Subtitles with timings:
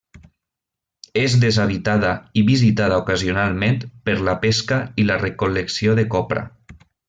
[1.23, 2.09] És deshabitada
[2.41, 3.77] i visitada ocasionalment
[4.09, 6.49] per la pesca i la recol·lecció de copra.